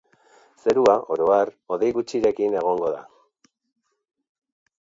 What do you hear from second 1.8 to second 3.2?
gutxirekin egongo da.